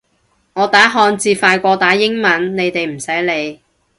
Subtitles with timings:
[0.53, 3.61] 我打漢字快過打英文，你哋唔使理